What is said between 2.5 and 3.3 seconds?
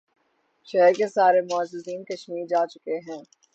چکے ہیں۔